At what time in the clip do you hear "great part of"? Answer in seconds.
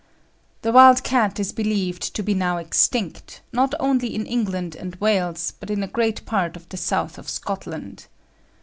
5.87-6.67